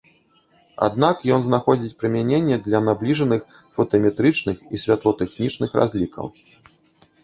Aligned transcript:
Аднак 0.87 1.15
ён 1.35 1.45
знаходзіць 1.49 1.93
прымяненне 1.99 2.57
і 2.61 2.63
для 2.69 2.79
набліжаных 2.89 3.41
фотаметрычных 3.79 4.69
і 4.75 4.85
святлотэхнічных 4.87 5.69
разлікаў. 5.83 6.25